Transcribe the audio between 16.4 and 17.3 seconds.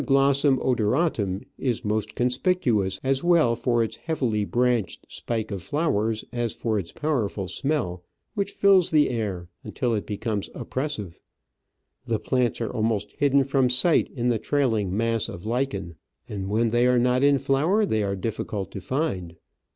when they are not